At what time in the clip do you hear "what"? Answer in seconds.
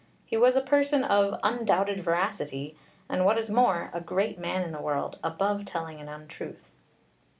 3.23-3.37